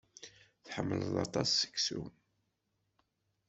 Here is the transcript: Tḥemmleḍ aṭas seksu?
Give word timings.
Tḥemmleḍ 0.65 1.15
aṭas 1.25 1.49
seksu? 1.59 2.03